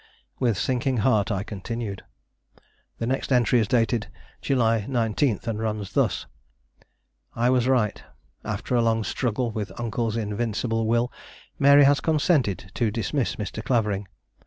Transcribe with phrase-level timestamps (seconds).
[0.39, 2.01] With sinking heart, I continued.
[2.97, 4.07] The next entry is dated
[4.41, 6.25] July 19, and runs thus:
[7.35, 8.03] "I was right.
[8.43, 11.11] After a long struggle with Uncle's invincible will,
[11.59, 13.63] Mary has consented to dismiss Mr.
[13.63, 14.07] Clavering.